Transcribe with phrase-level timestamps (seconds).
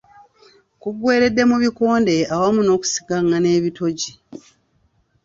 [0.81, 4.11] Kuggweeredde mu bikonde awamu n’okusikangana ebitogi.